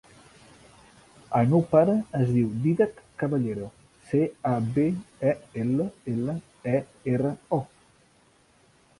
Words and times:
El 1.39 1.49
meu 1.49 1.59
pare 1.73 1.97
es 2.19 2.31
diu 2.37 2.47
Dídac 2.63 3.03
Caballero: 3.23 3.67
ce, 4.13 4.21
a, 4.51 4.53
be, 4.77 4.85
a, 5.33 5.35
ela, 5.65 5.85
ela, 6.13 6.35
e, 6.73 6.73
erra, 7.13 7.35
o. 7.59 7.61